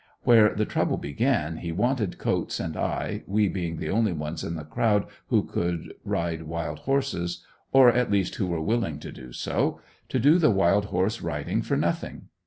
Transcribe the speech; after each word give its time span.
Where 0.23 0.55
the 0.55 0.65
trouble 0.65 0.97
began, 0.97 1.57
he 1.57 1.71
wanted 1.71 2.17
Coats 2.17 2.59
and 2.59 2.75
I, 2.75 3.21
we 3.27 3.47
being 3.47 3.77
the 3.77 3.91
only 3.91 4.13
ones 4.13 4.43
in 4.43 4.55
the 4.55 4.63
crowd 4.65 5.05
who 5.27 5.43
could 5.43 5.93
ride 6.03 6.41
wild 6.47 6.79
horses 6.89 7.45
or 7.71 7.87
at 7.93 8.09
least 8.09 8.33
who 8.37 8.47
were 8.47 8.61
willing 8.63 8.97
to 8.97 9.11
do 9.11 9.31
so, 9.31 9.79
to 10.09 10.17
do 10.19 10.39
the 10.39 10.49
wild 10.49 10.85
horse 10.85 11.21
riding 11.21 11.61
for 11.61 11.77
nothing. 11.77 12.29